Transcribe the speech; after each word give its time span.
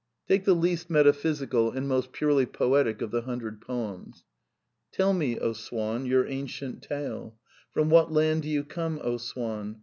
Take 0.27 0.45
the 0.45 0.55
least 0.55 0.89
metaphysical 0.89 1.69
and 1.69 1.87
most 1.87 2.11
purely 2.11 2.47
poetic 2.47 3.03
of 3.03 3.11
the 3.11 3.21
Hundred 3.21 3.61
Poems: 3.61 4.21
xn" 4.23 4.23
Tell 4.97 5.13
me, 5.13 5.37
O 5.37 5.53
Swan, 5.53 6.07
your 6.07 6.25
ancient 6.25 6.81
tale. 6.81 7.37
From 7.71 7.91
what 7.91 8.11
land 8.11 8.41
do 8.41 8.49
you 8.49 8.63
come, 8.63 8.99
O 9.03 9.17
Swan! 9.17 9.77